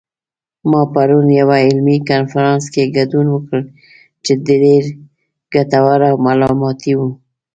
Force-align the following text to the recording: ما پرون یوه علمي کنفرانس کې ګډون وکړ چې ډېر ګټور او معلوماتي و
ما 0.69 0.81
پرون 0.93 1.27
یوه 1.39 1.57
علمي 1.67 1.97
کنفرانس 2.09 2.63
کې 2.73 2.83
ګډون 2.97 3.27
وکړ 3.31 3.61
چې 4.23 4.33
ډېر 4.47 4.81
ګټور 5.53 5.99
او 6.09 6.15
معلوماتي 6.25 6.93
و 6.97 7.01